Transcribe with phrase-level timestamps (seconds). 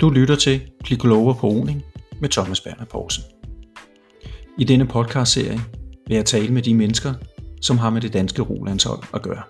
[0.00, 1.84] Du lytter til Glykolover på oning
[2.20, 3.24] med Thomas Berner Poulsen.
[4.58, 5.60] I denne podcastserie
[6.06, 7.14] vil jeg tale med de mennesker,
[7.62, 9.42] som har med det danske rolandshold at gøre.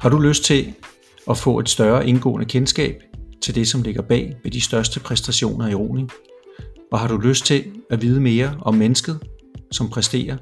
[0.00, 0.74] Har du lyst til
[1.30, 3.02] at få et større indgående kendskab
[3.42, 6.10] til det, som ligger bag ved de største præstationer i roning?
[6.92, 9.18] Og har du lyst til at vide mere om mennesket,
[9.70, 10.36] som præsterer,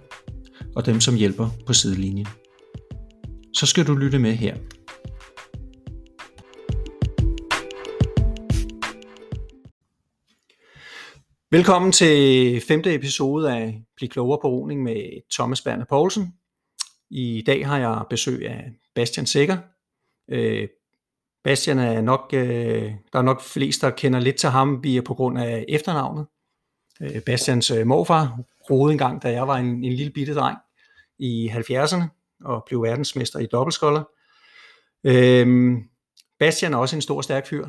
[0.76, 2.26] og dem, som hjælper på sidelinjen?
[3.54, 4.56] Så skal du lytte med her.
[11.52, 16.34] Velkommen til femte episode af Bliv klogere på roning med Thomas Berner Poulsen.
[17.10, 19.56] I dag har jeg besøg af Bastian Sikker.
[20.30, 20.68] Øh,
[21.44, 25.14] Bastian er nok, øh, der er nok flest, der kender lidt til ham via på
[25.14, 26.26] grund af efternavnet.
[27.02, 28.38] Øh, Bastians øh, morfar
[28.70, 30.58] roede engang, da jeg var en, en lille bitte dreng
[31.18, 32.04] i 70'erne
[32.44, 34.02] og blev verdensmester i dobbeltskolder.
[35.04, 35.76] Øh,
[36.38, 37.68] Bastian er også en stor, stærk fyr.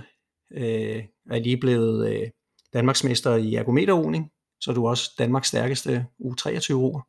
[0.52, 2.32] Øh, er lige blevet
[2.74, 4.30] Danmarksmester i ergometerroning,
[4.62, 7.02] så du også Danmarks stærkeste U23-roer.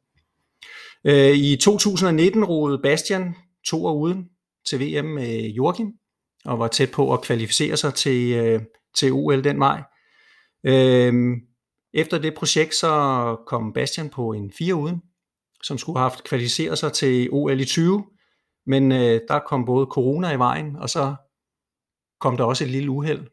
[1.04, 3.34] Øh, I 2019 roede Bastian
[3.66, 4.28] to år uden
[4.68, 5.92] til VM med Joachim,
[6.44, 8.60] og var tæt på at kvalificere sig til, øh,
[8.96, 9.82] til OL den maj.
[10.66, 11.36] Øh,
[11.94, 15.02] efter det projekt så kom Bastian på en fire uden,
[15.62, 18.04] som skulle have haft kvalificeret sig til OL i 20,
[18.66, 21.14] men øh, der kom både corona i vejen, og så
[22.20, 23.26] kom der også et lille uheld.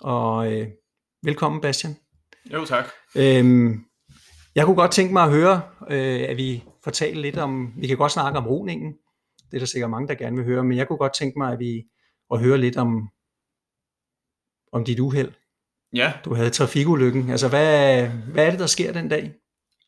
[0.00, 0.68] Og øh,
[1.22, 1.96] Velkommen, Bastian.
[2.52, 2.84] Jo, tak.
[3.16, 3.84] Øhm,
[4.54, 7.96] jeg kunne godt tænke mig at høre, øh, at vi fortæller lidt om, vi kan
[7.96, 8.92] godt snakke om roningen,
[9.50, 11.52] det er der sikkert mange, der gerne vil høre, men jeg kunne godt tænke mig,
[11.52, 11.82] at vi
[12.32, 13.08] at høre lidt om,
[14.72, 15.32] om dit uheld.
[15.92, 16.12] Ja.
[16.24, 17.30] Du havde trafikulykken.
[17.30, 19.34] Altså, hvad, hvad er det, der sker den dag?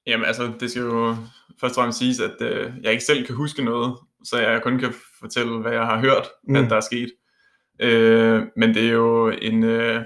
[0.07, 1.17] Jamen, altså, det skal jo
[1.61, 4.79] først og fremmest siges, at øh, jeg ikke selv kan huske noget, så jeg kun
[4.79, 6.57] kan fortælle, hvad jeg har hørt, mm.
[6.57, 7.13] at der er sket.
[7.81, 9.65] Øh, men det er jo en...
[9.65, 10.05] Øh,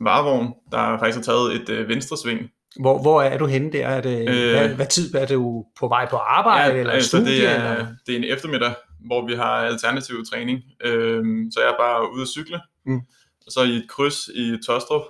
[0.00, 2.40] varevogn, der faktisk har taget et øh, venstresving.
[2.80, 3.86] Hvor, hvor er du henne der?
[3.86, 6.74] Er det, øh, hvad, hvad tid er du på vej på arbejde?
[6.74, 7.86] Ja, eller altså, studie, det, er, eller?
[8.06, 8.74] det er en eftermiddag,
[9.06, 10.60] hvor vi har alternativ træning.
[10.84, 12.60] Øh, så jeg er bare ude at cykle.
[12.86, 13.00] Mm.
[13.46, 15.02] Og så i et kryds i Tostrup,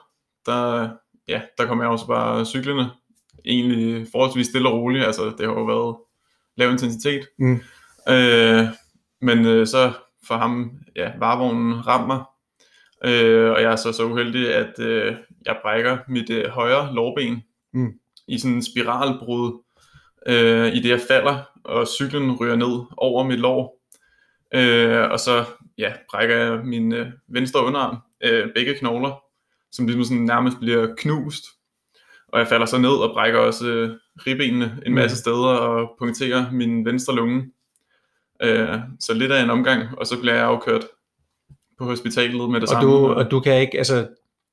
[0.47, 0.89] der,
[1.29, 2.91] ja, der kommer jeg også bare cyklende.
[3.45, 5.05] Egentlig forholdsvis stille og roligt.
[5.05, 5.97] Altså, det har jo været
[6.57, 7.29] lav intensitet.
[7.39, 7.61] Mm.
[8.09, 8.65] Øh,
[9.23, 9.93] men øh, så
[10.27, 12.25] for ham, ja, varevognen rammer mig,
[13.05, 17.43] Øh, og jeg er så så uheldig, at øh, jeg brækker mit øh, højre lårben
[17.73, 17.93] mm.
[18.29, 19.63] i sådan en spiralbrud,
[20.27, 23.83] øh, i det jeg falder, og cyklen ryger ned over mit lår.
[24.55, 25.45] Øh, og så
[25.79, 29.23] ja, brækker jeg min øh, venstre underarm, øh, begge knogler,
[29.73, 31.45] som ligesom sådan nærmest bliver knust.
[32.29, 33.97] Og jeg falder så ned og brækker også øh,
[34.27, 35.19] ribbenene en masse mm.
[35.19, 37.53] steder og punkterer min venstre lunge.
[38.43, 40.85] Øh, så lidt af en omgang, og så bliver jeg afkørt
[41.79, 42.91] på hospitalet med det og samme.
[42.91, 44.09] Du, og du kan ikke, altså,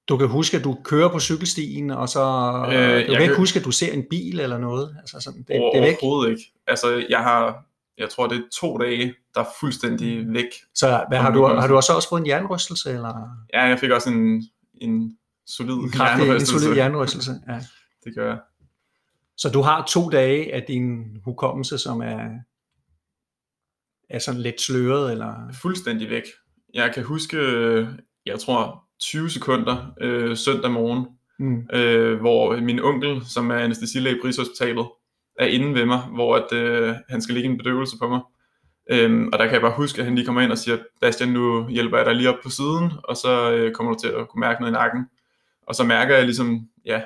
[0.08, 2.20] du kan huske, at du kører på cykkelstien, og så
[2.68, 3.36] øh, du kan ikke kan...
[3.36, 4.96] huske, at du ser en bil eller noget.
[5.00, 5.98] Altså sådan, det, Over, det er væk.
[6.02, 6.54] Overhovedet ikke.
[6.68, 7.66] Altså, jeg har,
[7.98, 10.48] jeg tror, det er to dage, der er fuldstændig væk.
[10.76, 12.90] Så hvad, har, du, har du også, også fået en jernrystelse?
[12.90, 13.30] Eller?
[13.54, 14.44] Ja, jeg fik også en,
[14.82, 15.18] en
[15.48, 16.56] solid en kraftig, jernrystelse.
[16.56, 17.60] En solid jernrystelse, ja.
[18.04, 18.40] Det gør jeg.
[19.38, 22.30] Så du har to dage af din hukommelse, som er,
[24.10, 25.12] er sådan lidt sløret?
[25.12, 25.34] Eller?
[25.62, 26.24] Fuldstændig væk
[26.74, 27.38] jeg kan huske,
[28.26, 31.06] jeg tror 20 sekunder øh, søndag morgen,
[31.40, 31.68] mm.
[31.74, 34.86] øh, hvor min onkel, som er anestesilæge på Rigshospitalet,
[35.40, 38.22] er inde ved mig, hvor at, øh, han skal lægge en bedøvelse på mig.
[38.90, 41.30] Øhm, og der kan jeg bare huske, at han lige kommer ind og siger, Bastian,
[41.30, 44.30] nu hjælper jeg dig lige op på siden, og så øh, kommer du til at
[44.30, 45.06] kunne mærke noget i nakken.
[45.68, 47.02] Og så mærker jeg ligesom, ja,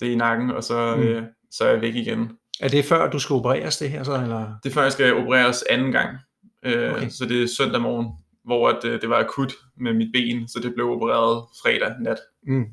[0.00, 1.02] det er i nakken, og så, mm.
[1.02, 2.30] øh, så er jeg væk igen.
[2.60, 4.14] Er det før, du skal opereres det her så?
[4.14, 4.54] Eller?
[4.62, 6.18] Det er før, jeg skal opereres anden gang.
[6.62, 7.08] Øh, okay.
[7.08, 8.08] Så det er søndag morgen
[8.46, 12.18] hvor at, øh, det var akut med mit ben, så det blev opereret fredag nat.
[12.46, 12.64] Mm.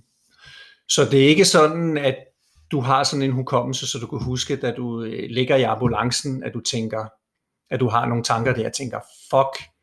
[0.88, 2.16] Så det er ikke sådan, at
[2.72, 6.44] du har sådan en hukommelse, så du kan huske, da du øh, ligger i ambulancen,
[6.44, 7.06] at du tænker,
[7.70, 9.00] at du har nogle tanker der, tænker,
[9.32, 9.74] fuck,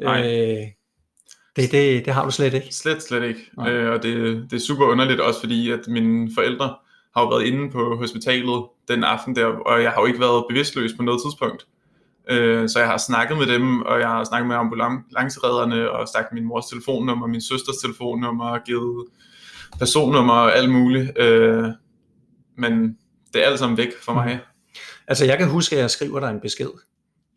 [0.00, 0.20] Nej.
[0.20, 0.66] Øh,
[1.56, 2.74] det, det, det har du slet ikke.
[2.74, 3.40] Slet, slet ikke.
[3.68, 6.76] Øh, og det, det er super underligt også, fordi at mine forældre
[7.16, 10.44] har jo været inde på hospitalet den aften der, og jeg har jo ikke været
[10.48, 11.66] bevidstløs på noget tidspunkt.
[12.30, 16.32] Øh, så jeg har snakket med dem, og jeg har snakket med ambulanceredderne, og sagt
[16.32, 19.06] min mors telefonnummer, min søsters telefonnummer, og givet
[19.78, 21.18] personnummer og alt muligt.
[21.18, 21.64] Øh,
[22.56, 22.98] men
[23.34, 24.34] det er alt sammen væk for mig.
[24.34, 24.78] Mm.
[25.08, 26.70] Altså jeg kan huske, at jeg skriver dig en besked.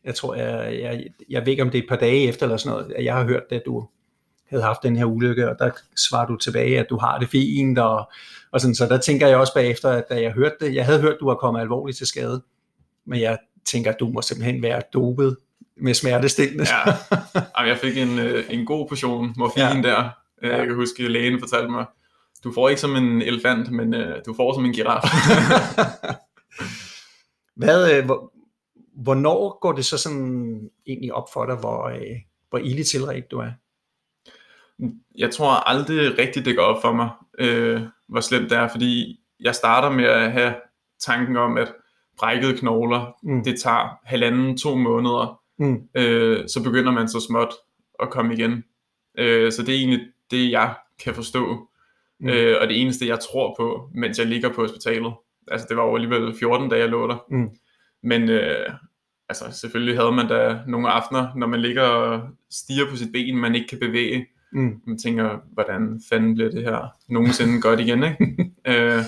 [0.04, 2.58] Jeg tror, jeg, jeg, jeg ved ikke, om det er et par dage efter eller
[2.58, 3.88] sådan noget, at jeg har hørt, at du
[4.50, 5.72] havde haft den her ulykke, og der
[6.10, 8.12] svarer du tilbage, at du har det fint, og,
[8.52, 11.02] og sådan, så der tænker jeg også bagefter, at da jeg hørte det, jeg havde
[11.02, 12.44] hørt, at du var kommet alvorligt til skade,
[13.06, 13.38] men jeg
[13.68, 15.38] tænker, du må simpelthen være dopet
[15.78, 16.66] med smertestillende.
[16.70, 16.94] ja,
[17.58, 19.90] Jamen, jeg fik en, øh, en god portion morfin ja.
[19.90, 20.10] der,
[20.42, 20.58] Ja.
[20.58, 21.86] Jeg kan huske, at lægen fortalte mig,
[22.44, 25.04] du får ikke som en elefant, men uh, du får som en giraf.
[27.56, 28.34] Hvad, øh, hvor,
[29.04, 32.18] hvornår går det så sådan egentlig op for dig, hvor, øh,
[32.50, 33.52] hvor ilde tilret du er?
[35.18, 37.10] Jeg tror aldrig rigtigt, det går op for mig,
[37.40, 40.56] øh, hvor slemt det er, fordi jeg starter med at have
[41.00, 41.74] tanken om, at
[42.18, 43.44] brækkede knogler, mm.
[43.44, 45.82] det tager halvanden, to måneder, mm.
[45.96, 47.54] øh, så begynder man så småt
[48.00, 48.64] at komme igen.
[49.18, 51.68] Øh, så det er egentlig det, jeg kan forstå,
[52.20, 52.30] mm.
[52.30, 55.14] øh, og det eneste, jeg tror på, mens jeg ligger på hospitalet.
[55.48, 57.18] Altså det var jo alligevel 14 dage, jeg lå der.
[57.30, 57.50] Mm.
[58.04, 58.70] Men øh,
[59.30, 63.38] altså selvfølgelig havde man da nogle aftener, når man ligger og stiger på sit ben,
[63.38, 64.28] man ikke kan bevæge.
[64.52, 64.82] Mm.
[64.88, 68.52] Man tænker, hvordan fanden bliver det her nogensinde godt igen, ikke?
[68.72, 69.04] øh,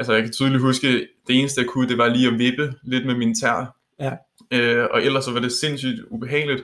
[0.00, 3.06] altså jeg kan tydeligt huske, det eneste jeg kunne, det var lige at vippe lidt
[3.06, 3.76] med min tær.
[4.00, 4.12] Ja.
[4.50, 6.62] Øh, og ellers så var det sindssygt ubehageligt,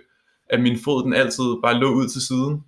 [0.50, 2.62] at min fod den altid bare lå ud til siden,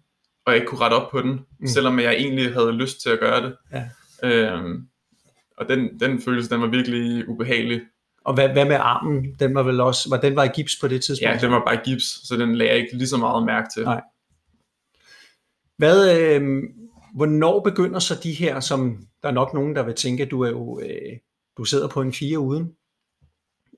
[0.46, 1.66] og jeg ikke kunne rette op på den, mm.
[1.66, 3.56] selvom jeg egentlig havde lyst til at gøre det.
[3.72, 3.84] Ja.
[4.28, 4.78] Øh,
[5.56, 7.80] og den, den følelse, den var virkelig ubehagelig.
[8.24, 9.34] Og hvad, hvad med armen?
[9.40, 11.34] Den var vel også, var den var i gips på det tidspunkt?
[11.34, 13.68] Ja, den var bare i gips, så den lagde jeg ikke lige så meget mærke
[13.74, 13.84] til.
[13.84, 14.00] Nej.
[15.76, 16.62] Hvad, øh,
[17.18, 20.40] hvornår begynder så de her, som der er nok nogen, der vil tænke, at du
[20.40, 21.18] er jo, øh,
[21.56, 22.76] du sidder på en fire uden.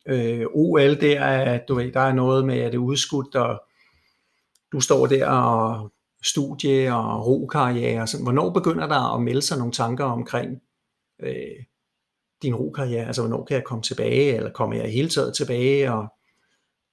[0.09, 3.63] Øh, OL, der er, du ved, der er noget med, at det er udskudt, og
[4.73, 5.93] du står der og
[6.23, 8.07] studie og rokarriere.
[8.07, 8.25] Sådan.
[8.25, 10.61] Hvornår begynder der at melde sig nogle tanker omkring
[11.23, 11.65] øh,
[12.43, 13.07] din rokarriere?
[13.07, 15.93] Altså, hvornår kan jeg komme tilbage, eller kommer jeg hele taget tilbage?
[15.93, 16.09] Og...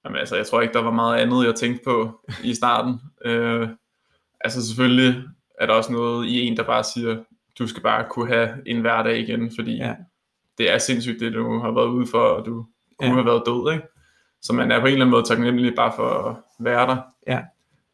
[0.04, 2.94] Jamen, altså, jeg tror ikke, der var meget andet, jeg tænkte på i starten.
[3.24, 3.68] øh,
[4.40, 5.24] altså, selvfølgelig
[5.60, 7.22] er der også noget i en, der bare siger,
[7.58, 9.94] du skal bare kunne have en hverdag igen, fordi ja.
[10.58, 12.66] det er sindssygt, det du har været ude for, og du
[12.98, 13.14] kunne ja.
[13.14, 13.86] have været død, ikke?
[14.42, 16.96] Så man er på en eller anden måde taknemmelig bare for at være der.
[17.26, 17.40] Ja.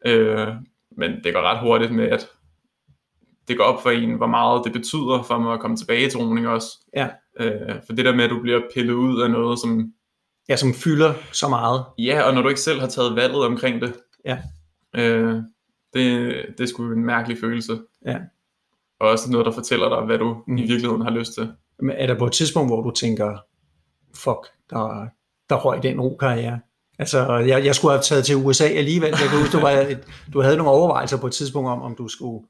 [0.05, 0.53] Øh,
[0.97, 2.27] men det går ret hurtigt med, at
[3.47, 6.19] det går op for en, hvor meget det betyder for mig at komme tilbage til
[6.19, 6.67] roning også.
[6.95, 7.07] Ja.
[7.39, 9.93] Øh, for det der med, at du bliver pillet ud af noget, som...
[10.49, 11.85] Ja, som fylder så meget.
[11.97, 13.93] Ja, og når du ikke selv har taget valget omkring det.
[14.25, 14.37] Ja.
[14.95, 15.41] Øh,
[15.95, 17.79] det, det er sgu en mærkelig følelse.
[18.05, 18.17] Ja.
[18.99, 20.57] Og også noget, der fortæller dig, hvad du mm.
[20.57, 21.51] i virkeligheden har lyst til.
[21.79, 23.37] Men er der på et tidspunkt, hvor du tænker,
[24.15, 25.07] fuck, der,
[25.49, 26.59] der røg den ro-karriere?
[26.99, 29.09] Altså, jeg, jeg skulle have taget til USA alligevel.
[29.09, 29.85] Jeg kan huske, du, var,
[30.33, 32.45] du havde nogle overvejelser på et tidspunkt om, om du skulle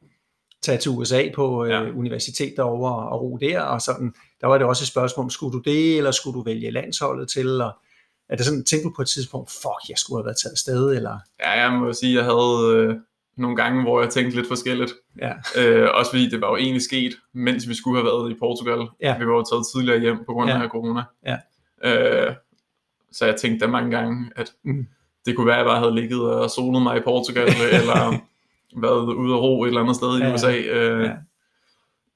[0.64, 1.82] tage til USA på øh, ja.
[1.82, 5.54] universitet derovre og ro der, og sådan, der var det også et spørgsmål om, skulle
[5.54, 7.72] du det, eller skulle du vælge landsholdet til, og
[8.30, 10.96] er det sådan, tænkte du på et tidspunkt, fuck, jeg skulle have været taget afsted,
[10.96, 11.20] eller?
[11.40, 12.96] Ja, jeg må sige, jeg havde øh,
[13.38, 14.94] nogle gange, hvor jeg tænkte lidt forskelligt.
[15.20, 15.34] Ja.
[15.58, 18.88] Øh, også fordi det var jo egentlig sket, mens vi skulle have været i Portugal.
[19.02, 19.18] Ja.
[19.18, 20.68] Vi var jo taget tidligere hjem på grund af ja.
[20.68, 21.04] corona.
[21.26, 21.38] Ja.
[21.84, 22.36] Øh,
[23.12, 24.88] så jeg tænkte da mange gange, at mm.
[25.26, 27.48] det kunne være, at jeg bare havde ligget og solet mig i Portugal,
[27.80, 28.26] eller
[28.82, 30.58] været ude at ro et eller andet sted i ja, USA.
[30.58, 31.14] Øh, ja.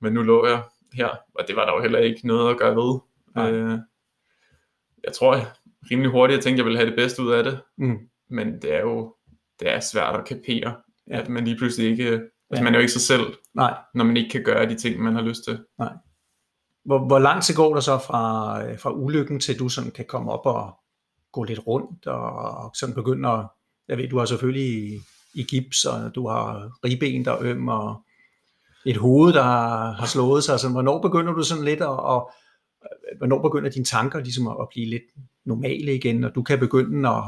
[0.01, 0.61] Men nu lå jeg
[0.93, 2.99] her, og det var der jo heller ikke noget at gøre ved.
[3.35, 3.51] Ja.
[3.51, 3.79] Øh,
[5.03, 5.45] jeg tror jeg
[5.91, 7.59] rimelig hurtigt, jeg tænkte, jeg ville have det bedste ud af det.
[7.77, 7.97] Mm.
[8.29, 9.15] Men det er jo
[9.59, 10.75] det er svært at kapere,
[11.09, 11.19] ja.
[11.19, 12.63] at man lige pludselig ikke, altså ja.
[12.63, 13.77] man er jo ikke sig selv, Nej.
[13.95, 15.59] når man ikke kan gøre de ting, man har lyst til.
[15.79, 15.93] Nej.
[16.85, 20.05] Hvor, hvor lang tid går der så fra, øh, fra ulykken til du sådan kan
[20.05, 20.79] komme op og
[21.31, 23.47] gå lidt rundt og sådan begynde at,
[23.87, 24.99] jeg ved, du har selvfølgelig
[25.33, 28.01] i gips, og du har ribben, der er øm, og
[28.85, 29.43] et hoved, der
[29.93, 30.59] har slået sig.
[30.59, 32.31] Så hvornår begynder du sådan lidt at, og,
[33.17, 35.03] hvornår begynder dine tanker ligesom at, at blive lidt
[35.45, 37.23] normale igen, og du kan begynde at,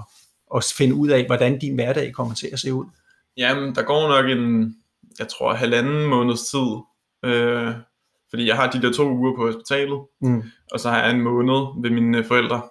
[0.55, 2.85] at finde ud af, hvordan din hverdag kommer til at se ud?
[3.37, 4.75] Jamen, der går nok en,
[5.19, 6.69] jeg tror, halvanden måneds tid,
[7.25, 7.73] øh,
[8.29, 10.43] fordi jeg har de der to uger på hospitalet, mm.
[10.71, 12.61] og så har jeg en måned ved mine forældre,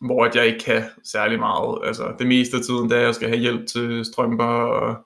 [0.00, 1.78] hvor at jeg ikke kan særlig meget.
[1.84, 4.96] Altså det meste af tiden, der jeg skal have hjælp til strømper og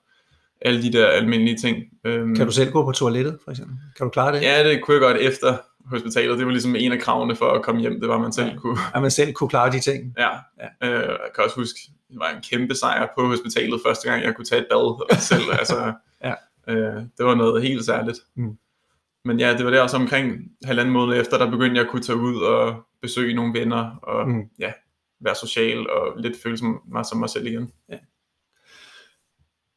[0.61, 1.83] alle de der almindelige ting.
[2.03, 3.75] Øhm, kan du selv gå på toilettet, for eksempel?
[3.97, 4.41] Kan du klare det?
[4.41, 6.37] Ja, det kunne jeg godt efter hospitalet.
[6.37, 8.47] Det var ligesom en af kravene for at komme hjem, det var, at man selv
[8.47, 8.55] ja.
[8.55, 8.77] kunne...
[8.95, 10.13] At man selv kunne klare de ting.
[10.17, 10.89] Ja, ja.
[10.89, 14.35] Øh, jeg kan også huske, det var en kæmpe sejr på hospitalet, første gang jeg
[14.35, 15.43] kunne tage et bad selv.
[15.59, 15.93] altså,
[16.23, 16.33] ja.
[16.67, 18.17] øh, det var noget helt særligt.
[18.35, 18.57] Mm.
[19.25, 22.01] Men ja, det var der også omkring halvanden måned efter, der begyndte jeg at kunne
[22.01, 24.43] tage ud og besøge nogle venner, og mm.
[24.59, 24.71] ja,
[25.19, 26.57] være social og lidt føle
[26.87, 27.71] mig som mig selv igen.
[27.89, 27.97] Ja.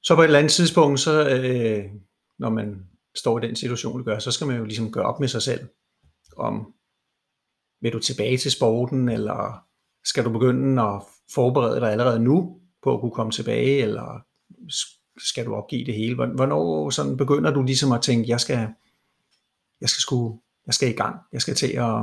[0.08, 1.84] Så på et eller andet tidspunkt, så øh,
[2.38, 2.86] når man
[3.16, 5.42] står i den situation, du gør, så skal man jo ligesom gøre op med sig
[5.42, 5.60] selv,
[6.36, 6.72] om
[7.80, 9.64] vil du tilbage til sporten, eller
[10.04, 11.02] skal du begynde at
[11.34, 14.20] forberede dig allerede nu på at kunne komme tilbage, eller
[15.18, 16.14] skal du opgive det hele?
[16.14, 18.68] Hvornår sådan begynder du ligesom at tænke, jeg skal,
[19.80, 21.94] jeg skal, sku, jeg skal i gang, jeg skal til at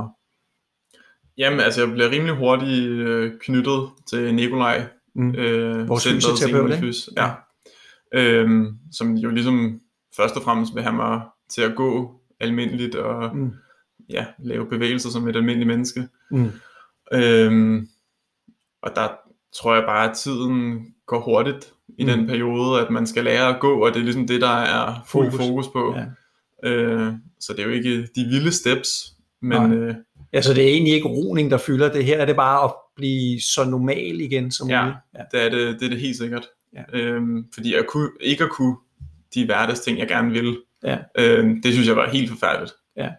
[1.38, 4.88] Jamen, altså jeg bliver rimelig hurtigt øh, knyttet til Nikolaj.
[5.14, 5.34] Mm.
[5.34, 6.94] Øh, Vores fysioterapeut, ikke?
[7.16, 7.26] Ja.
[7.26, 7.32] ja.
[8.14, 9.80] Øhm, som jo ligesom
[10.16, 11.20] først og fremmest vil have mig
[11.50, 13.52] til at gå almindeligt og mm.
[14.08, 16.08] ja, lave bevægelser som et almindeligt menneske.
[16.30, 16.50] Mm.
[17.12, 17.88] Øhm,
[18.82, 19.08] og der
[19.54, 22.10] tror jeg bare, at tiden går hurtigt i mm.
[22.10, 25.04] den periode, at man skal lære at gå, og det er ligesom det, der er
[25.06, 25.96] fuld fokus, fokus på.
[25.96, 26.04] Ja.
[26.70, 28.88] Øh, så det er jo ikke de vilde steps,
[29.42, 29.72] men...
[29.72, 29.94] Øh,
[30.32, 33.40] altså det er egentlig ikke roning, der fylder det her, er det bare at blive
[33.40, 34.98] så normal igen som ja, muligt?
[35.14, 36.48] Ja, det er det, det er det helt sikkert.
[36.76, 36.98] Ja.
[36.98, 38.76] Øhm, fordi at kunne, ikke at kunne
[39.34, 40.98] de hverdagsting, jeg gerne vil, ja.
[41.18, 42.72] øhm, det synes jeg var helt forfærdeligt.
[42.96, 43.10] Ja.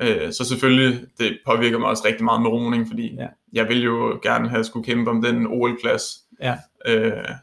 [0.00, 3.26] Øh, så selvfølgelig, det påvirker mig også rigtig meget med roning, fordi ja.
[3.52, 6.04] jeg vil jo gerne have skulle kæmpe om den OL-plads.
[6.42, 6.56] Ja.
[6.86, 7.34] Øh,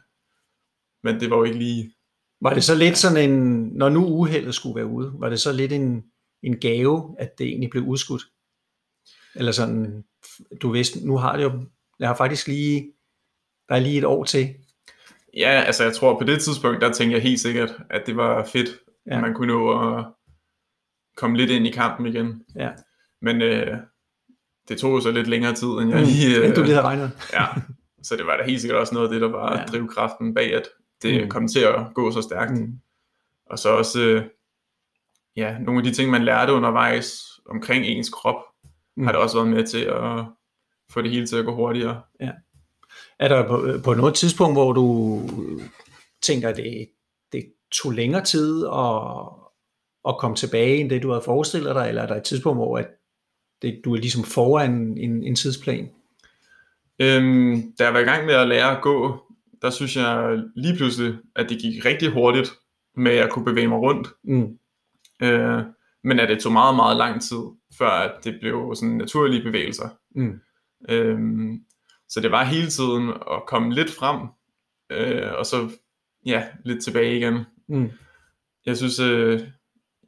[1.02, 1.92] men det var jo ikke lige...
[2.40, 5.52] Var det så lidt sådan en, når nu uheldet skulle være ude, var det så
[5.52, 6.04] lidt en,
[6.42, 8.22] en gave, at det egentlig blev udskudt?
[9.34, 10.04] Eller sådan,
[10.62, 11.52] du vidste, nu har det jo,
[11.98, 12.92] jeg har faktisk lige,
[13.68, 14.54] der er lige et år til.
[15.36, 18.44] Ja, altså jeg tror på det tidspunkt, der tænkte jeg helt sikkert, at det var
[18.44, 18.68] fedt,
[19.06, 19.16] ja.
[19.16, 20.04] at man kunne nå at
[21.16, 22.42] komme lidt ind i kampen igen.
[22.56, 22.70] Ja.
[23.22, 23.76] Men øh,
[24.68, 26.36] det tog jo så lidt længere tid, end jeg mm, lige...
[26.36, 27.10] Øh, du lige havde regnet.
[27.32, 27.46] ja,
[28.02, 29.64] så det var da helt sikkert også noget af det, der var ja.
[29.64, 30.68] drivkraften bag, at
[31.02, 31.30] det mm.
[31.30, 32.52] kom til at gå så stærkt.
[32.52, 32.78] Mm.
[33.50, 34.24] Og så også, øh,
[35.36, 38.42] ja, nogle af de ting, man lærte undervejs omkring ens krop,
[38.96, 39.04] mm.
[39.04, 40.24] har det også været med til at
[40.90, 42.02] få det hele til at gå hurtigere.
[42.20, 42.30] Ja.
[43.18, 45.20] Er der på, på noget tidspunkt, hvor du
[46.22, 46.88] tænker, at det,
[47.32, 49.02] det tog længere tid at,
[50.08, 52.78] at komme tilbage, end det du havde forestillet dig, eller er der et tidspunkt, hvor
[52.78, 52.88] at
[53.62, 55.90] det, du er ligesom foran en, en tidsplan?
[56.98, 59.20] Øhm, da jeg var i gang med at lære at gå,
[59.62, 62.52] der synes jeg lige pludselig, at det gik rigtig hurtigt
[62.96, 64.08] med at kunne bevæge mig rundt.
[64.24, 64.58] Mm.
[65.22, 65.62] Øh,
[66.04, 67.42] men at det tog meget, meget lang tid,
[67.78, 69.88] før at det blev sådan naturlige bevægelser.
[70.14, 70.40] Mm.
[70.88, 71.18] Øh,
[72.08, 74.28] så det var hele tiden at komme lidt frem,
[74.90, 75.70] øh, og så
[76.26, 77.44] ja, lidt tilbage igen.
[77.68, 77.90] Mm.
[78.66, 79.40] Jeg synes, øh,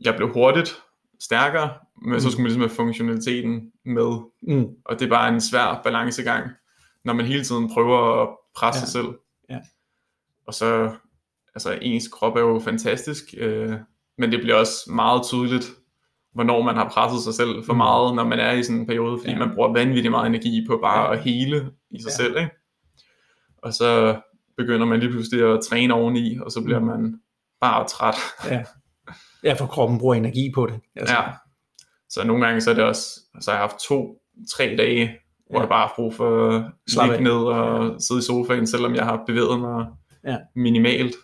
[0.01, 0.83] jeg blev hurtigt
[1.21, 2.21] stærkere, men mm.
[2.21, 4.19] så skulle man ligesom have funktionaliteten med.
[4.43, 4.67] Mm.
[4.85, 6.51] Og det er bare en svær balancegang,
[7.05, 8.85] når man hele tiden prøver at presse ja.
[8.85, 9.09] sig selv.
[9.51, 9.59] Ja.
[10.47, 10.97] Og så,
[11.55, 13.75] altså ens krop er jo fantastisk, øh,
[14.19, 15.67] men det bliver også meget tydeligt,
[16.35, 17.77] hvornår man har presset sig selv for mm.
[17.77, 19.39] meget, når man er i sådan en periode, fordi ja.
[19.39, 22.15] man bruger vanvittigt meget energi på bare at hele i sig ja.
[22.15, 22.51] selv, ikke?
[23.63, 24.21] Og så
[24.57, 26.87] begynder man lige pludselig at træne oveni, og så bliver mm.
[26.87, 27.21] man
[27.61, 28.17] bare træt.
[28.51, 28.65] Ja,
[29.45, 30.81] ja for kroppen bruger energi på det.
[30.97, 31.15] Altså.
[31.15, 31.23] Ja,
[32.09, 34.21] så nogle gange så er det også, så har jeg haft to,
[34.51, 35.17] tre dage,
[35.51, 35.61] hvor ja.
[35.61, 36.65] jeg bare har brug for at
[37.09, 37.99] ligge ned og ja.
[37.99, 39.87] sidde i sofaen, selvom jeg har bevæget mig
[40.25, 40.37] ja.
[40.55, 41.17] minimalt.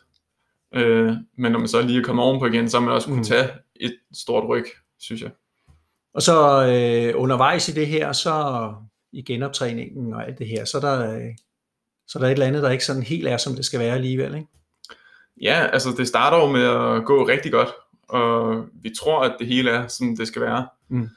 [0.74, 3.16] Øh, men når man så lige er kommet ovenpå igen, så har man også kunne
[3.16, 3.24] mm.
[3.24, 3.48] tage
[3.80, 4.64] et stort ryg,
[5.04, 5.30] synes jeg.
[6.14, 8.34] Og så øh, undervejs i det her, så
[9.12, 11.30] i genoptræningen og alt det her, så er der, øh,
[12.08, 13.94] så er der et eller andet, der ikke sådan helt er, som det skal være
[13.94, 14.46] alligevel, ikke?
[15.42, 17.68] Ja, altså det starter jo med at gå rigtig godt,
[18.08, 20.68] og vi tror, at det hele er, som det skal være.
[20.88, 21.08] Mm.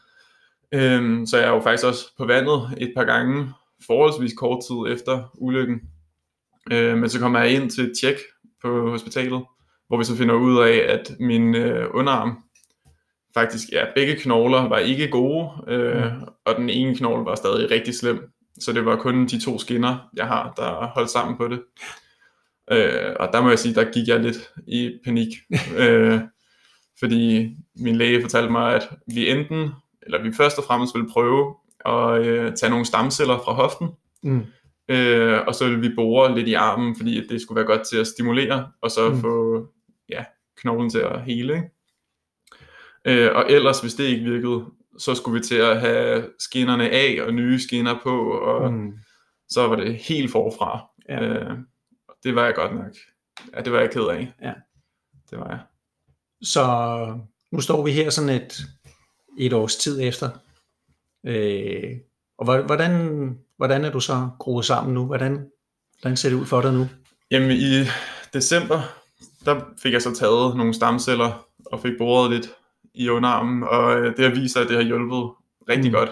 [0.71, 3.53] Øhm, så jeg er jo faktisk også på vandet et par gange,
[3.87, 5.81] forholdsvis kort tid efter ulykken.
[6.71, 8.15] Øh, men så kommer jeg ind til et tjek
[8.61, 9.43] på hospitalet,
[9.87, 12.43] hvor vi så finder ud af, at min øh, underarm,
[13.37, 16.27] faktisk, ja, begge knogler var ikke gode, øh, mm.
[16.45, 18.31] og den ene knogle var stadig rigtig slem.
[18.59, 21.61] Så det var kun de to skinner, jeg har, der holdt sammen på det.
[22.71, 25.27] Øh, og der må jeg sige, der gik jeg lidt i panik.
[25.81, 26.19] øh,
[26.99, 29.69] fordi min læge fortalte mig, at vi enten,
[30.01, 33.87] eller vi først og fremmest ville prøve at øh, tage nogle stamceller fra hoften,
[34.23, 34.45] mm.
[34.89, 37.97] øh, og så ville vi bore lidt i armen, fordi det skulle være godt til
[37.97, 39.21] at stimulere, og så mm.
[39.21, 39.65] få
[40.09, 40.23] ja,
[40.57, 41.53] knoglen til at hele.
[41.53, 41.76] Ikke?
[43.07, 44.65] Øh, og ellers, hvis det ikke virkede,
[44.97, 48.93] så skulle vi til at have skinnerne af og nye skinner på, og mm.
[49.49, 50.85] så var det helt forfra.
[51.09, 51.23] Ja.
[51.23, 51.57] Øh,
[52.23, 52.95] det var jeg godt nok.
[53.55, 54.33] Ja, det var jeg ked af.
[54.41, 54.53] Ja.
[55.29, 55.59] Det var jeg.
[56.41, 56.63] Så
[57.51, 58.65] nu står vi her sådan et,
[59.39, 60.29] et års tid efter.
[61.25, 61.97] Øh,
[62.37, 65.05] og hvordan, hvordan er du så groet sammen nu?
[65.05, 65.47] Hvordan,
[66.01, 66.87] hvordan ser det ud for dig nu?
[67.31, 67.85] Jamen i
[68.33, 68.81] december,
[69.45, 72.49] der fik jeg så taget nogle stamceller og fik boret lidt
[72.97, 75.31] i underarmen, og øh, det har vist sig, at det har hjulpet
[75.69, 75.95] rigtig mm.
[75.95, 76.09] godt.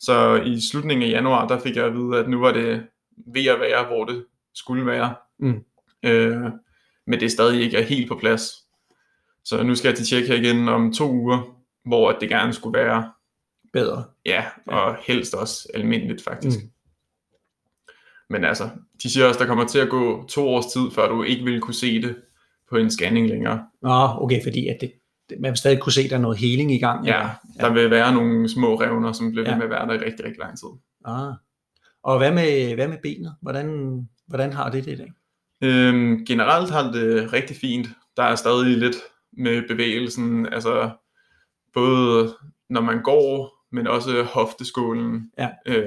[0.00, 2.86] Så i slutningen af januar, der fik jeg at vide, at nu var det
[3.34, 5.14] ved at være, hvor det skulle være.
[5.38, 5.64] Mm.
[6.02, 6.42] Øh,
[7.06, 8.50] men det er stadig ikke er helt på plads.
[9.44, 12.78] Så nu skal jeg til tjek her igen om to uger, hvor det gerne skulle
[12.78, 13.12] være
[13.72, 14.04] bedre.
[14.26, 14.96] Ja, og ja.
[15.06, 16.58] helst også almindeligt faktisk.
[16.62, 16.70] Mm.
[18.30, 18.70] Men altså,
[19.02, 21.60] de siger også, der kommer til at gå to års tid, før du ikke vil
[21.60, 22.16] kunne se det
[22.70, 23.66] på en scanning længere.
[23.82, 24.92] Nå, okay, fordi at det,
[25.40, 27.06] man vil stadig kunne se, at der er noget heling i gang.
[27.06, 27.30] Ja, ja.
[27.60, 29.50] der vil være nogle små revner, som bliver ja.
[29.50, 30.68] ved med at være der i rigtig, rigtig lang tid.
[31.04, 31.32] Ah.
[32.02, 33.34] Og hvad med, hvad med benet?
[33.42, 35.12] Hvordan, hvordan har det det i dag?
[35.62, 37.86] Øhm, generelt har det rigtig fint.
[38.16, 38.96] Der er stadig lidt
[39.36, 40.90] med bevægelsen, altså
[41.74, 42.34] både
[42.70, 45.48] når man går, men også hofteskålen Ja.
[45.66, 45.84] øh,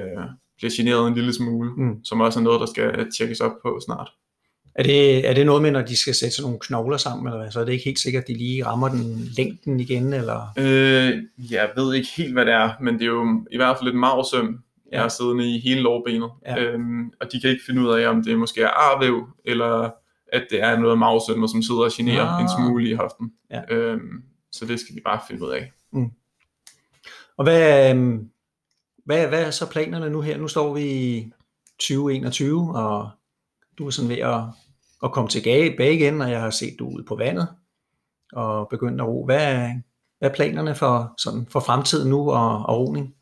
[0.56, 2.04] bliver generet en lille smule, Mm.
[2.04, 4.10] som også er noget, der skal tjekkes op på snart.
[4.78, 7.38] Er det, er det noget med, når de skal sætte sådan nogle knogler sammen, eller
[7.42, 7.50] hvad?
[7.50, 10.52] Så er det ikke helt sikkert, at de lige rammer den længden igen, eller?
[10.58, 13.88] Øh, jeg ved ikke helt, hvad det er, men det er jo i hvert fald
[13.88, 15.00] et mavsøm, jeg Ja.
[15.02, 16.30] har siddende i hele lårbenet.
[16.46, 16.58] Ja.
[16.62, 19.90] Øhm, og de kan ikke finde ud af, om det måske er arvæv, eller
[20.32, 22.42] at det er noget mavsømmer, som sidder og generer Ah.
[22.42, 23.32] en smule i hoften.
[23.50, 23.60] Ja.
[23.74, 25.72] Øhm, så det skal de bare finde ud af.
[27.36, 28.28] Og hvad, øhm,
[29.04, 30.36] hvad, hvad er så planerne nu her?
[30.38, 31.30] Nu står vi i
[31.80, 33.10] 2021, og
[33.78, 34.40] du er sådan ved at,
[35.04, 37.48] at komme tilbage igen, og jeg har set du ude på vandet
[38.32, 39.24] og begyndt at ro.
[39.24, 39.74] Hvad, er-
[40.18, 43.14] hvad er planerne for, sådan, for fremtiden nu og, og roning?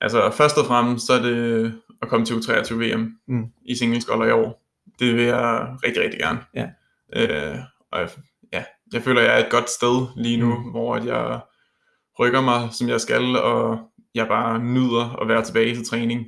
[0.00, 3.44] Altså først og fremmest, så er det at komme til U23 VM Mm.
[3.64, 4.62] i singleskolder i år.
[4.98, 6.38] Det vil jeg rigtig, rigtig gerne.
[6.54, 6.68] Ja.
[7.16, 7.58] Øh,
[7.92, 8.08] og jeg,
[8.52, 10.70] ja, jeg føler, jeg er et godt sted lige nu, Mm.
[10.70, 11.40] hvor jeg
[12.18, 13.78] rykker mig, som jeg skal, og
[14.14, 16.26] jeg bare nyder at være tilbage til træning.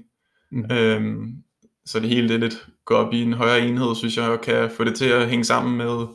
[0.51, 0.65] Mm.
[0.73, 1.33] Øhm,
[1.87, 4.41] så det hele det er lidt gå op i en højere enhed, synes jeg, og
[4.41, 6.07] kan få det til at hænge sammen med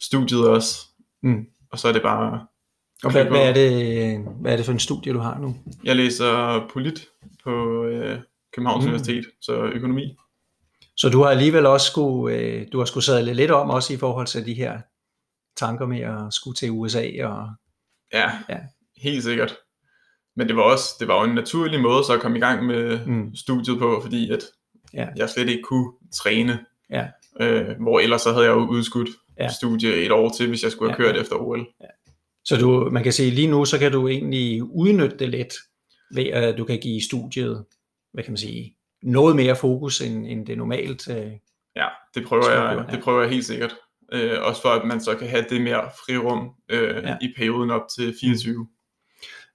[0.00, 0.86] studiet også.
[1.22, 1.46] Mm.
[1.72, 2.46] Og så er det bare,
[3.04, 5.56] Og hvad, hvad, er det, hvad er det for en studie, du har nu?
[5.84, 7.06] jeg læser polit
[7.44, 8.18] på øh,
[8.54, 8.88] Københavns Mm.
[8.88, 10.16] Universitet, så økonomi.
[10.96, 13.96] Så du har alligevel også skulle, øh, du har skulle sadle lidt om også i
[13.96, 14.80] forhold til de her
[15.56, 17.48] tanker med at skulle til USA og
[18.12, 18.58] Ja, Ja.
[19.02, 19.56] helt sikkert.
[20.36, 22.66] Men det var også det var jo en naturlig måde så at komme i gang
[22.66, 23.34] med mm.
[23.34, 24.44] studiet på, fordi at
[24.94, 25.06] Ja.
[25.16, 26.58] jeg slet ikke kunne træne.
[26.90, 27.06] Ja.
[27.40, 29.44] Øh, hvor ellers så havde jeg jo udskudt Ja.
[29.44, 29.48] ja.
[29.50, 31.12] studie et år til, hvis jeg skulle have Ja.
[31.12, 31.66] kørt efter OL.
[32.44, 35.54] Så du, man kan sige, lige nu, så kan du egentlig udnytte det lidt,
[36.14, 37.64] ved at du kan give studiet,
[38.12, 41.08] hvad kan man sige, noget mere fokus, end, end det normalt.
[41.08, 41.32] Øh,
[41.76, 42.94] Ja, det prøver, jeg, ja.
[42.96, 43.74] det prøver jeg helt sikkert.
[44.12, 47.08] Øh, også for at man så kan have det mere frirum øh, Ja.
[47.08, 47.16] ja.
[47.22, 48.66] i perioden op til 24.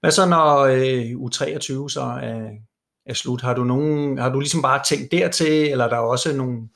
[0.00, 2.50] hvad så når øh, U23 så er,
[3.06, 3.40] er slut?
[3.40, 6.68] Har du, nogen, har du ligesom bare tænkt dertil, eller er der også nogle,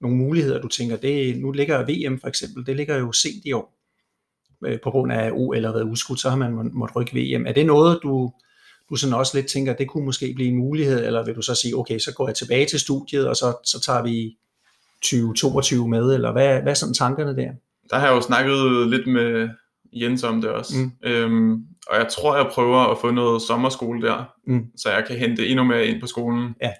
[0.00, 3.52] nogle muligheder, du tænker, det, nu ligger VM for eksempel, det ligger jo sent i
[3.52, 3.76] år,
[4.66, 7.46] øh, på grund af OL har været udskudt, så har man må, måttet rykke VM.
[7.46, 8.32] Er det noget, du,
[8.90, 11.54] du sådan også lidt tænker, det kunne måske blive en mulighed, eller vil du så
[11.54, 14.36] sige, okay, så går jeg tilbage til studiet, og så, så tager vi
[15.02, 17.50] 2022 med, eller hvad, hvad er sådan tankerne der?
[17.90, 19.48] Der har jeg jo snakket lidt med
[19.92, 20.72] Jens om det også.
[20.76, 21.08] Mm.
[21.08, 24.64] Øhm, og jeg tror, jeg prøver at få noget sommerskole der, Mm.
[24.76, 26.54] så jeg kan hente endnu mere ind på skolen.
[26.62, 26.72] Ja.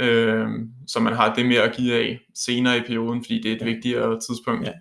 [0.00, 3.56] Øhm, så man har det mere at give af senere i perioden, fordi det er
[3.56, 3.64] et Ja.
[3.64, 4.68] vigtigere tidspunkt.
[4.68, 4.72] Ja.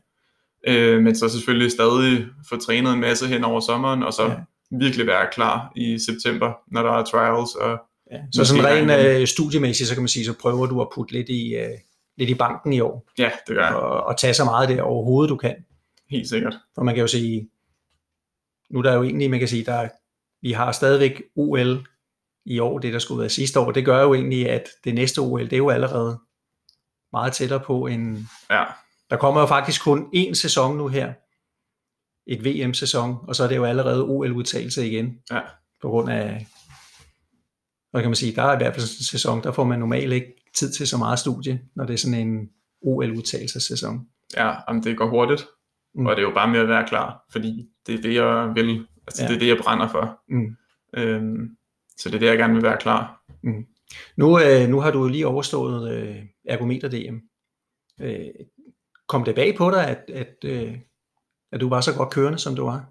[0.74, 4.36] Øh, men så selvfølgelig stadig få trænet en masse hen over sommeren, og så Ja.
[4.80, 7.56] virkelig være klar i september, når der er trials.
[7.56, 7.78] Og,
[8.12, 8.18] Ja.
[8.34, 11.30] Så sådan rent øh, studiemæssigt, så kan man sige, så prøver du at putte lidt
[11.30, 11.70] i, øh,
[12.18, 13.76] lidt i banken i år, ja, det gør jeg.
[13.76, 15.56] og, og tage så meget der overhovedet du kan.
[16.10, 16.54] Helt sikkert.
[16.76, 17.50] For man kan jo sige,
[18.70, 19.90] nu er der jo egentlig, man kan sige, der er,
[20.42, 21.88] vi har stadigvæk OL
[22.46, 23.72] i år, det der skulle være sidste år.
[23.72, 26.20] Det gør jo egentlig, at det næste OL, det er jo allerede
[27.12, 28.18] meget tættere på end...
[28.50, 28.66] Ja,
[29.10, 31.14] Der kommer jo faktisk kun én sæson nu her.
[32.28, 35.20] Et VM-sæson, og så er det jo allerede OL-udtagelse igen.
[35.32, 35.42] Ja.
[35.82, 36.48] På grund af,
[37.92, 40.14] hvad kan man sige, der er i hvert fald en sæson, der får man normalt
[40.14, 42.50] ikke tid til så meget studie, når det er sådan en
[42.82, 44.08] OL-udtagelsessæson.
[44.36, 45.48] ja jamen, det går hurtigt.
[45.96, 46.06] Mm.
[46.06, 48.88] Og det er jo bare med at være klar, fordi det er det, jeg vil.
[49.08, 49.28] Altså, Ja.
[49.28, 50.20] det er det, jeg brænder for.
[50.30, 50.56] Mm.
[50.98, 51.50] Øhm,
[51.98, 53.22] så det er det, jeg gerne vil være klar.
[54.18, 57.16] Nu, øh, nu har du lige overstået øh, ergometer-DM.
[58.02, 58.26] Øh,
[59.08, 60.78] kom det bag på dig, at, at, øh,
[61.52, 62.86] at du var så godt kørende, som du var?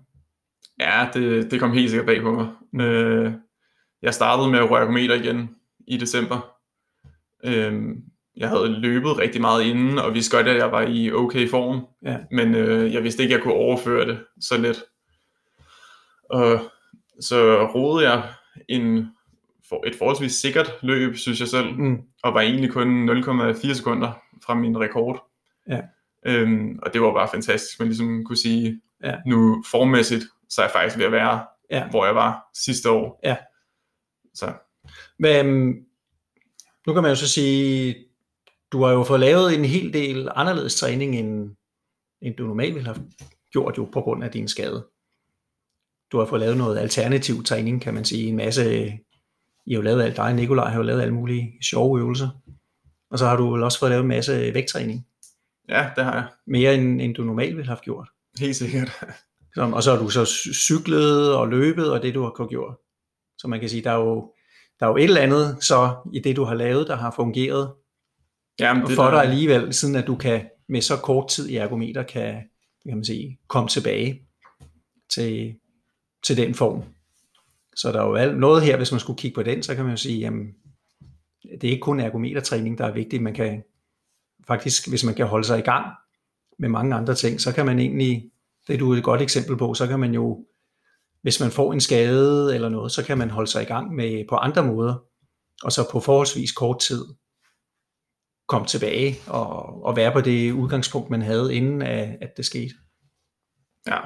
[0.81, 2.49] Ja, det, det kom helt sikkert bag på mig.
[2.73, 2.81] Mm.
[2.81, 3.33] Øh,
[4.03, 5.51] jeg startede med at røre ergometer igen
[5.87, 6.55] i december.
[7.45, 7.83] Øh,
[8.37, 11.87] jeg havde løbet rigtig meget inden, og vidste godt, at jeg var i okay form.
[12.03, 12.19] Ja.
[12.31, 14.85] Men øh, jeg vidste ikke, at jeg kunne overføre det så let.
[16.29, 16.61] Og
[17.21, 18.33] så rodede jeg
[18.69, 19.07] en,
[19.69, 22.03] for, et forholdsvis sikkert løb, synes jeg selv, Mm.
[22.23, 24.13] og var egentlig kun 0,4 sekunder
[24.45, 25.25] fra min rekord.
[25.69, 25.81] Ja.
[26.27, 29.15] Øhm, og det var bare fantastisk, man ligesom kunne sige, Ja.
[29.27, 31.89] nu formmæssigt, så er jeg faktisk ved at være, Ja.
[31.91, 33.21] hvor jeg var sidste år.
[33.25, 33.37] Ja.
[34.35, 34.53] Så
[35.19, 35.85] Men øhm,
[36.87, 37.97] nu kan man jo så sige,
[38.73, 41.57] du har jo fået lavet en hel del anderledes træning, end,
[42.23, 43.07] end du normalt ville have
[43.53, 44.87] gjort jo på grund af din skade.
[46.13, 48.29] Du har fået lavet noget alternativ træning, kan man sige.
[48.29, 48.87] En masse,
[49.67, 52.29] I har jo lavet alt, dig og Nikolaj har jo lavet alle mulige sjove øvelser.
[53.11, 55.07] Og så har du vel også fået lavet en masse vægttræning.
[55.69, 56.27] ja, det har jeg.
[56.47, 58.09] Mere end, end du normalt ville have gjort.
[58.41, 58.89] Helt sikkert.
[59.55, 62.77] Så, og så har du så cy- cyklet og løbet, og det du har gjort.
[63.39, 64.33] Så man kan sige, der er jo,
[64.81, 67.73] der er jo et eller andet så i det, du har lavet, der har fungeret
[68.61, 71.57] Jamen, det for der- dig alligevel, siden at du kan med så kort tid i
[71.57, 72.35] ergometer kan,
[72.89, 74.23] kan man sige, komme tilbage.
[75.11, 75.55] til,
[76.23, 76.83] til den form.
[77.77, 79.85] Så der er jo alt, noget her, hvis man skulle kigge på den, så kan
[79.85, 80.47] man jo sige, jamen,
[81.43, 83.23] det er ikke kun ergometertræning, der er vigtigt.
[83.23, 83.63] Man kan
[84.47, 85.87] faktisk, hvis man kan holde sig i gang
[86.59, 88.31] med mange andre ting, så kan man egentlig,
[88.67, 90.47] det er du et godt eksempel på, så kan man jo,
[91.23, 94.25] hvis man får en skade eller noget, så kan man holde sig i gang med
[94.29, 94.95] på andre måder,
[95.63, 97.05] og så på forholdsvis kort tid
[98.49, 102.75] komme tilbage og, og være på det udgangspunkt, man havde inden at, at det skete.
[103.87, 104.01] Ja.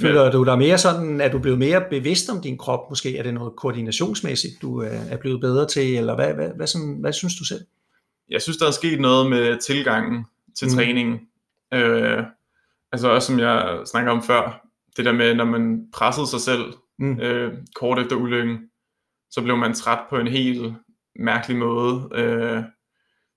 [0.00, 2.90] Føler du dig mere sådan, at du blevet mere bevidst om din krop?
[2.90, 6.96] Måske er det noget koordinationsmæssigt, du er blevet bedre til, eller hvad, hvad, hvad, sådan,
[7.00, 7.60] hvad synes du selv?
[8.30, 10.24] Jeg synes, der er sket noget med tilgangen
[10.58, 10.74] til mm.
[10.74, 11.20] træningen.
[11.74, 12.22] Øh,
[12.92, 16.64] altså også som jeg snakker om før, det der med, når man pressede sig selv
[16.98, 17.20] mm.
[17.20, 18.58] øh, kort efter ulykken,
[19.30, 20.74] så blev man træt på en helt
[21.16, 22.08] mærkelig måde.
[22.14, 22.62] Øh,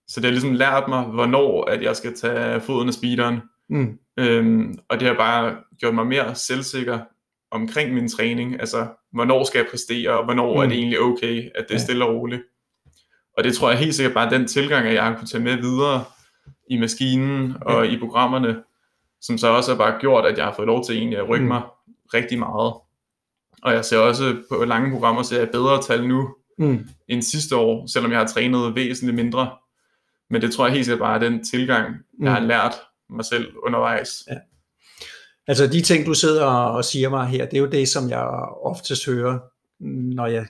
[0.08, 3.42] så det har ligesom lært mig, hvornår at jeg skal tage foden af speederen.
[3.70, 4.00] Mm.
[4.20, 7.00] Øhm, og det har bare gjort mig mere selvsikker
[7.52, 8.60] omkring min træning.
[8.60, 10.62] Altså, hvornår skal jeg præstere, og hvornår mm.
[10.62, 12.42] er det egentlig okay, at det er stille og roligt.
[13.38, 15.58] Og det tror jeg helt sikkert bare den tilgang, at jeg har kunnet tage med
[15.58, 16.04] videre
[16.70, 17.92] i maskinen og ja.
[17.92, 18.64] i programmerne,
[19.22, 21.44] som så også har bare gjort, at jeg har fået lov til egentlig at rykke
[21.46, 21.48] mm.
[21.48, 21.62] mig
[22.14, 22.74] rigtig meget.
[23.64, 26.88] Og jeg ser også på lange programmer, så jeg bedre tal nu mm.
[27.08, 29.52] end sidste år, selvom jeg har trænet væsentligt mindre.
[30.30, 32.48] Men det tror jeg helt sikkert bare er den tilgang, jeg har mm.
[32.48, 32.74] lært
[33.10, 34.24] mig selv undervejs.
[34.30, 34.36] Ja.
[35.48, 38.24] Altså de ting, du sidder og siger mig her, det er jo det, som jeg
[38.64, 39.40] oftest hører,
[40.16, 40.48] når jeg,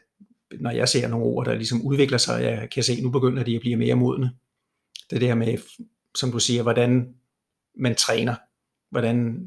[0.59, 2.43] når jeg ser nogle ord, der ligesom udvikler sig.
[2.43, 4.31] Jeg kan se, nu begynder de at blive mere modne.
[5.09, 5.57] Det der med,
[6.17, 7.13] som du siger, hvordan
[7.77, 8.35] man træner,
[8.91, 9.45] hvordan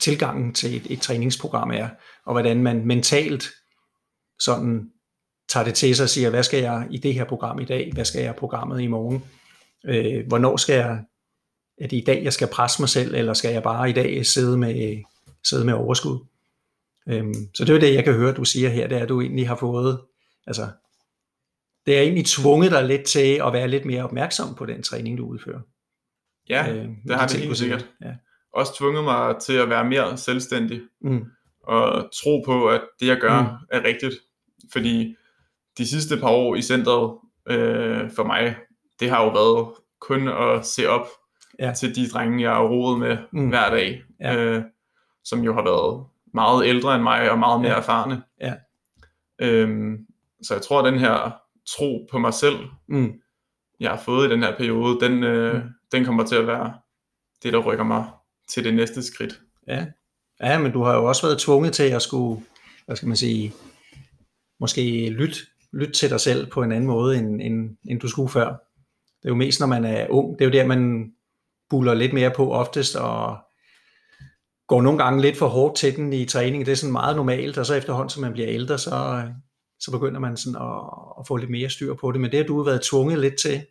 [0.00, 1.88] tilgangen til et, et træningsprogram er,
[2.24, 3.44] og hvordan man mentalt
[4.38, 4.90] sådan
[5.48, 7.90] tager det til sig og siger, hvad skal jeg i det her program i dag,
[7.92, 9.24] hvad skal jeg i programmet i morgen,
[9.84, 11.04] øh, hvornår skal jeg,
[11.80, 14.26] er det i dag, jeg skal presse mig selv, eller skal jeg bare i dag
[14.26, 15.02] sidde med,
[15.44, 16.18] sidde med overskud.
[17.08, 19.20] Øhm, så det er det, jeg kan høre, du siger her, det er, at du
[19.20, 20.00] egentlig har fået,
[20.46, 20.68] altså,
[21.86, 25.18] det er egentlig tvunget dig lidt til at være lidt mere opmærksom på den træning,
[25.18, 25.60] du udfører.
[26.48, 27.86] Ja, øh, det har det helt sikkert.
[28.04, 28.14] Ja.
[28.54, 31.24] Også tvunget mig til at være mere selvstændig, mm.
[31.62, 33.76] og tro på, at det jeg gør mm.
[33.76, 34.14] er rigtigt.
[34.72, 35.16] Fordi
[35.78, 38.56] de sidste par år i centret øh, for mig,
[39.00, 41.06] det har jo været kun at se op
[41.58, 41.72] ja.
[41.72, 43.48] til de drenge, jeg har roet med mm.
[43.48, 44.36] hver dag, ja.
[44.36, 44.62] øh,
[45.24, 47.78] som jo har været meget ældre end mig og meget mere ja.
[47.78, 48.22] erfarne.
[48.40, 48.54] Ja.
[49.38, 50.06] Øhm,
[50.42, 52.56] så jeg tror, at den her tro på mig selv,
[52.88, 53.12] mm.
[53.80, 55.70] jeg har fået i den her periode, den, øh, mm.
[55.92, 56.74] den kommer til at være
[57.42, 58.04] det, der rykker mig
[58.48, 59.40] til det næste skridt.
[59.66, 59.86] Ja.
[60.40, 62.42] ja, men du har jo også været tvunget til at skulle,
[62.86, 63.52] hvad skal man sige,
[64.60, 65.36] måske lytte
[65.72, 68.48] lyt til dig selv på en anden måde, end, end, end du skulle før.
[69.22, 70.38] Det er jo mest, når man er ung.
[70.38, 71.12] Det er jo der, man
[71.70, 73.38] buller lidt mere på oftest, og
[74.68, 76.66] går nogle gange lidt for hårdt til den i træning.
[76.66, 79.22] Det er sådan meget normalt, og så efterhånden, som man bliver ældre, så,
[79.80, 80.82] så begynder man sådan at,
[81.20, 82.20] at få lidt mere styr på det.
[82.20, 83.66] Men det har du været tvunget lidt til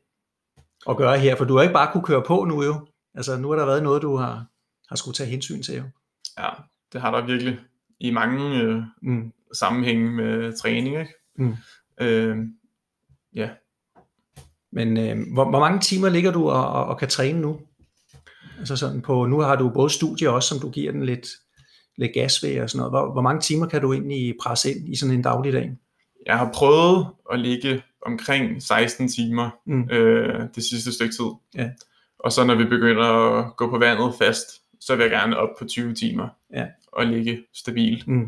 [0.89, 2.88] at gøre her, for du har ikke bare kunne køre på nu jo.
[3.15, 4.45] Altså nu har der været noget, du har,
[4.89, 5.83] har skulle tage hensyn til jo.
[6.39, 6.49] Ja,
[6.93, 7.60] det har der virkelig
[7.99, 9.31] i mange øh, mm.
[9.53, 10.99] sammenhænge med træning.
[10.99, 11.13] Ikke?
[11.36, 11.55] Mm.
[12.01, 12.38] Øh,
[13.36, 13.49] ja,
[14.71, 17.60] men øh, hvor, hvor mange timer ligger du og, og, og kan træne nu?
[18.59, 21.27] Altså sådan på, nu har du både studier også, som du giver den lidt,
[21.97, 22.91] lidt gas ved og sådan noget.
[22.91, 25.71] Hvor, hvor mange timer kan du egentlig presse ind i sådan en dagligdag?
[26.25, 29.89] Jeg har prøvet at ligge omkring 16 timer mm.
[29.91, 31.31] øh, det sidste stykke tid.
[31.55, 31.69] Ja.
[32.19, 34.47] Og så når vi begynder at gå på vandet fast,
[34.81, 36.65] så vil jeg gerne op på 20 timer ja.
[36.93, 38.07] og ligge stabilt.
[38.07, 38.27] Mm.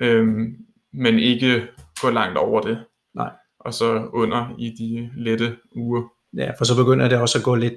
[0.00, 0.56] Øhm,
[0.92, 1.68] men ikke
[2.00, 2.84] gå langt over det.
[3.14, 3.30] Nej
[3.64, 6.02] og så under i de lette uger.
[6.36, 7.74] Ja, for så begynder det også at gå lidt,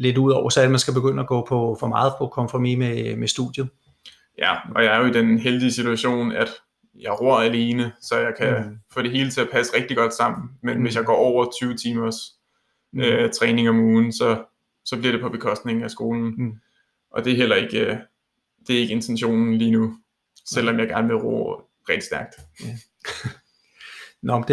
[0.00, 2.78] lidt ud over, så at man skal begynde at gå på for meget på kompromis
[2.78, 3.68] med, med studiet.
[4.38, 6.48] Ja, og jeg er jo i den heldige situation, at
[7.00, 8.78] jeg ror alene, så jeg kan mm.
[8.92, 10.50] få det hele til at passe rigtig godt sammen.
[10.62, 10.82] Men mm.
[10.82, 12.16] hvis jeg går over 20 timers
[12.92, 13.00] mm.
[13.00, 14.44] øh, træning om ugen, så,
[14.84, 16.34] så bliver det på bekostning af skolen.
[16.38, 16.52] Mm.
[17.10, 17.96] Og det er heller ikke, øh,
[18.66, 19.94] det er ikke intentionen lige nu,
[20.46, 22.34] selvom jeg gerne vil ro rigtig stærkt.
[22.64, 22.76] Ja.
[24.28, 24.48] Nå, det,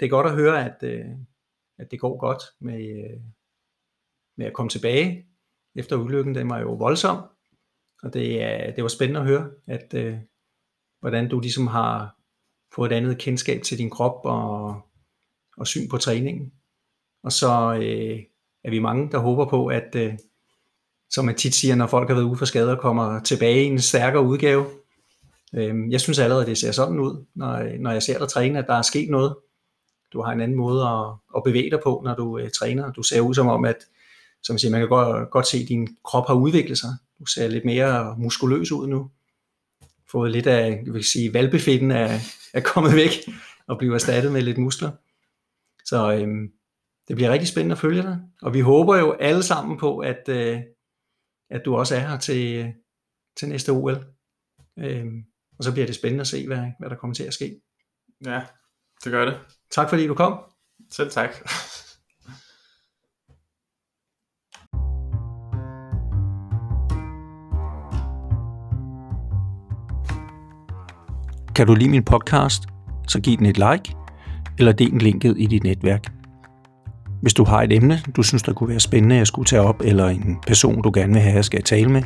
[0.00, 1.04] det er godt at høre, at, øh,
[1.78, 3.20] at det går godt med, øh,
[4.36, 5.26] med at komme tilbage
[5.74, 6.34] efter ulykken.
[6.34, 7.22] Den var jo voldsom,
[8.02, 10.16] og det, er, det var spændende at høre, at, øh,
[11.00, 12.16] hvordan du ligesom har
[12.74, 14.80] fået et andet kendskab til din krop og,
[15.56, 16.52] og syn på træningen.
[17.22, 18.20] Og så øh,
[18.64, 20.14] er vi mange, der håber på, at øh,
[21.10, 23.80] som man tit siger, når folk har været ude for skader, kommer tilbage i en
[23.80, 24.66] stærkere udgave,
[25.54, 28.66] Øh, jeg synes allerede, det ser sådan ud, når, når jeg ser dig træne, at
[28.66, 29.36] der er sket noget.
[30.12, 32.92] Du har en anden måde at, at bevæge dig på, når du øh, træner.
[32.92, 33.76] Du ser ud som om, at
[34.42, 36.90] som jeg siger, man kan godt, godt se, at din krop har udviklet sig.
[37.18, 39.10] Du ser lidt mere muskuløs ud nu.
[40.10, 42.18] fået lidt af, jeg vil sige, valgbefitten er,
[42.54, 43.10] er kommet væk
[43.66, 44.90] og bliver erstattet med lidt muskler.
[45.84, 46.52] Så øhm,
[47.08, 50.28] det bliver rigtig spændende at følge dig, og vi håber jo alle sammen på, at,
[50.28, 50.60] øh,
[51.50, 52.72] at du også er her til,
[53.36, 54.04] til næste OL.
[54.78, 55.24] Øhm,
[55.58, 57.60] og så bliver det spændende at se, hvad, hvad der kommer til at ske.
[58.24, 58.42] Ja,
[59.04, 59.38] det gør det.
[59.70, 60.38] Tak fordi du kom.
[60.90, 61.30] Selv tak.
[71.56, 72.62] Kan du lide min podcast,
[73.08, 73.96] så giv den et like,
[74.58, 76.12] eller del den linket i dit netværk.
[77.22, 79.62] Hvis du har et emne, du synes, der kunne være spændende, at jeg skulle tage
[79.62, 82.02] op, eller en person, du gerne vil have, jeg skal tale med,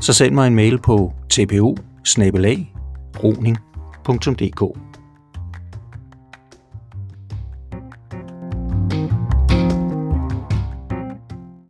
[0.00, 1.76] så send mig en mail på tpu
[3.24, 4.91] roning.dk